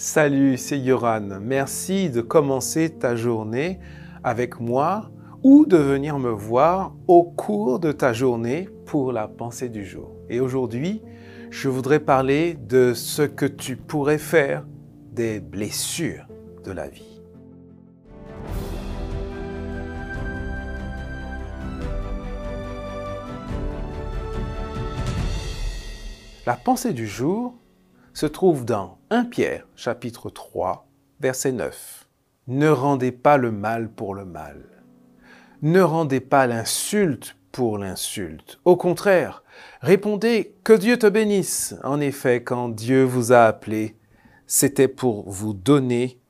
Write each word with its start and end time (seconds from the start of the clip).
Salut, 0.00 0.58
c'est 0.58 0.78
Yoran. 0.78 1.40
Merci 1.40 2.08
de 2.08 2.20
commencer 2.20 2.88
ta 2.88 3.16
journée 3.16 3.80
avec 4.22 4.60
moi 4.60 5.10
ou 5.42 5.66
de 5.66 5.76
venir 5.76 6.20
me 6.20 6.30
voir 6.30 6.94
au 7.08 7.24
cours 7.24 7.80
de 7.80 7.90
ta 7.90 8.12
journée 8.12 8.68
pour 8.86 9.10
la 9.10 9.26
pensée 9.26 9.68
du 9.68 9.84
jour. 9.84 10.12
Et 10.28 10.38
aujourd'hui, 10.38 11.02
je 11.50 11.68
voudrais 11.68 11.98
parler 11.98 12.54
de 12.54 12.94
ce 12.94 13.22
que 13.22 13.44
tu 13.44 13.74
pourrais 13.74 14.18
faire 14.18 14.64
des 15.10 15.40
blessures 15.40 16.28
de 16.62 16.70
la 16.70 16.86
vie. 16.86 17.20
La 26.46 26.54
pensée 26.54 26.92
du 26.92 27.08
jour 27.08 27.56
se 28.18 28.26
trouve 28.26 28.64
dans 28.64 28.98
1 29.10 29.26
Pierre 29.26 29.64
chapitre 29.76 30.28
3 30.28 30.88
verset 31.20 31.52
9. 31.52 32.08
Ne 32.48 32.68
rendez 32.68 33.12
pas 33.12 33.36
le 33.36 33.52
mal 33.52 33.88
pour 33.88 34.12
le 34.12 34.24
mal. 34.24 34.82
Ne 35.62 35.82
rendez 35.82 36.18
pas 36.18 36.48
l'insulte 36.48 37.36
pour 37.52 37.78
l'insulte. 37.78 38.58
Au 38.64 38.76
contraire, 38.76 39.44
répondez 39.82 40.56
que 40.64 40.72
Dieu 40.72 40.98
te 40.98 41.06
bénisse. 41.06 41.76
En 41.84 42.00
effet, 42.00 42.42
quand 42.42 42.70
Dieu 42.70 43.04
vous 43.04 43.32
a 43.32 43.44
appelé, 43.44 43.96
c'était 44.48 44.88
pour 44.88 45.30
vous 45.30 45.54
donner 45.54 46.20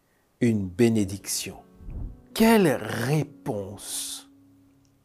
une 0.43 0.69
bénédiction. 0.69 1.57
Quelle 2.35 2.69
réponse 2.69 4.31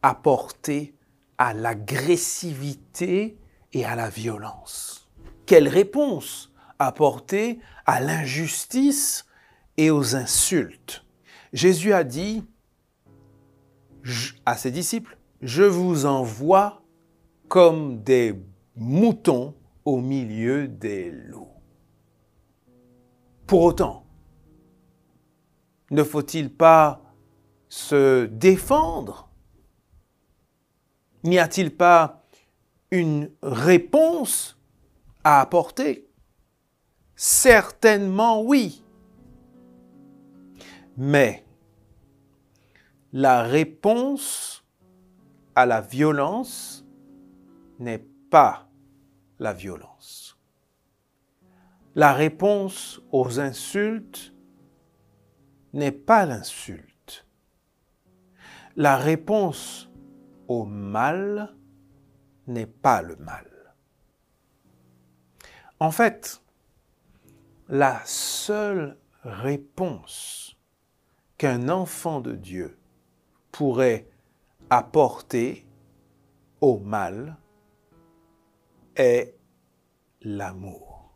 apporter 0.02 0.95
à 1.38 1.54
l'agressivité 1.54 3.38
et 3.71 3.85
à 3.85 3.95
la 3.95 4.09
violence? 4.09 5.09
Quelle 5.45 5.70
réponse 5.70 6.52
apporter 6.85 7.59
à 7.85 7.99
l'injustice 7.99 9.25
et 9.77 9.91
aux 9.91 10.15
insultes 10.15 11.03
Jésus 11.53 11.93
a 11.93 12.03
dit 12.03 12.43
à 14.45 14.57
ses 14.57 14.71
disciples, 14.71 15.17
je 15.41 15.63
vous 15.63 16.05
envoie 16.05 16.81
comme 17.48 18.01
des 18.01 18.34
moutons 18.75 19.55
au 19.85 20.01
milieu 20.01 20.67
des 20.67 21.12
loups. 21.12 21.53
Pour 23.45 23.62
autant, 23.62 24.07
ne 25.91 26.03
faut-il 26.03 26.51
pas 26.51 27.01
se 27.70 28.25
défendre? 28.25 29.29
N'y 31.23 31.37
a-t-il 31.37 31.75
pas 31.75 32.25
une 32.90 33.29
réponse 33.43 34.59
à 35.23 35.40
apporter 35.40 36.09
Certainement 37.26 38.41
oui. 38.41 38.84
Mais 40.98 41.46
la 43.13 43.43
réponse 43.43 44.65
à 45.55 45.65
la 45.65 45.80
violence 45.80 46.85
n'est 47.80 48.05
pas 48.30 48.68
la 49.40 49.54
violence. 49.54 50.38
La 51.96 52.12
réponse 52.12 53.02
aux 53.13 53.40
insultes 53.40 54.35
n'est 55.71 55.93
pas 55.93 56.26
l'insulte. 56.26 57.26
La 58.76 58.98
réponse 58.98 59.90
au 60.49 60.65
mal 60.65 61.55
n'est 62.48 62.65
pas 62.68 63.02
le 63.02 63.15
mal. 63.15 63.49
En 65.80 65.91
fait, 65.91 66.43
la 67.74 68.00
seule 68.06 69.00
réponse 69.24 70.56
qu'un 71.40 71.69
enfant 71.69 72.22
de 72.22 72.34
Dieu 72.34 72.78
pourrait 73.52 74.07
apporter 74.69 75.66
au 76.62 76.78
mal 76.78 77.36
est 78.96 79.36
l'amour. 80.22 81.16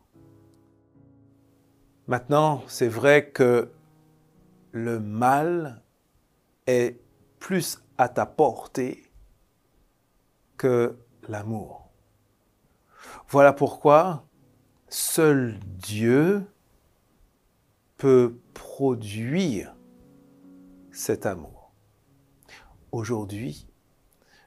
Maintenant, 2.08 2.64
c'est 2.66 2.88
vrai 2.88 3.30
que 3.30 3.70
le 4.72 4.98
mal 4.98 5.84
est 6.66 7.00
plus 7.38 7.80
à 7.98 8.08
ta 8.08 8.26
portée 8.26 9.12
que 10.56 10.98
l'amour. 11.28 11.92
Voilà 13.28 13.52
pourquoi 13.52 14.24
seul 14.88 15.60
Dieu 15.60 16.44
peut 17.98 18.38
produire 18.54 19.74
cet 20.92 21.26
amour. 21.26 21.72
Aujourd'hui, 22.92 23.66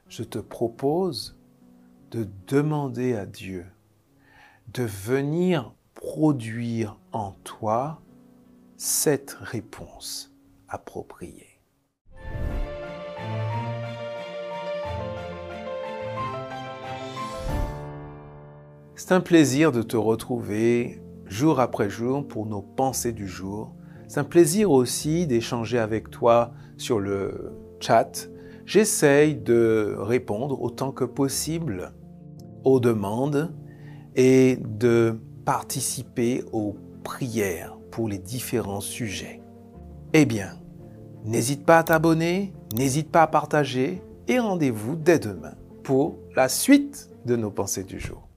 je 0.08 0.22
te 0.22 0.38
propose 0.38 1.38
de 2.10 2.26
demander 2.46 3.14
à 3.14 3.26
Dieu 3.26 3.66
de 4.72 4.84
venir 4.84 5.74
produire 5.94 6.98
en 7.12 7.32
toi 7.44 8.00
cette 8.78 9.36
réponse 9.38 10.34
appropriée. 10.66 11.60
C'est 18.94 19.12
un 19.12 19.20
plaisir 19.20 19.72
de 19.72 19.82
te 19.82 19.96
retrouver 19.96 21.02
jour 21.32 21.60
après 21.60 21.90
jour 21.90 22.26
pour 22.26 22.46
nos 22.46 22.62
pensées 22.62 23.12
du 23.12 23.26
jour. 23.26 23.74
C'est 24.06 24.20
un 24.20 24.24
plaisir 24.24 24.70
aussi 24.70 25.26
d'échanger 25.26 25.78
avec 25.78 26.10
toi 26.10 26.52
sur 26.76 27.00
le 27.00 27.52
chat. 27.80 28.28
J'essaye 28.66 29.34
de 29.34 29.96
répondre 29.98 30.60
autant 30.60 30.92
que 30.92 31.04
possible 31.04 31.92
aux 32.64 32.78
demandes 32.78 33.52
et 34.14 34.58
de 34.78 35.18
participer 35.44 36.44
aux 36.52 36.76
prières 37.02 37.78
pour 37.90 38.08
les 38.08 38.18
différents 38.18 38.80
sujets. 38.80 39.40
Eh 40.12 40.26
bien, 40.26 40.58
n'hésite 41.24 41.64
pas 41.64 41.78
à 41.78 41.82
t'abonner, 41.82 42.52
n'hésite 42.76 43.10
pas 43.10 43.22
à 43.22 43.26
partager 43.26 44.02
et 44.28 44.38
rendez-vous 44.38 44.94
dès 44.94 45.18
demain 45.18 45.54
pour 45.82 46.18
la 46.36 46.48
suite 46.48 47.10
de 47.24 47.36
nos 47.36 47.50
pensées 47.50 47.84
du 47.84 47.98
jour. 47.98 48.28